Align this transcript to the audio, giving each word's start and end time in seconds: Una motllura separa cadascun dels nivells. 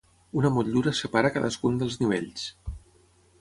Una 0.39 0.49
motllura 0.53 0.93
separa 0.99 1.31
cadascun 1.35 1.77
dels 1.83 1.99
nivells. 2.05 2.49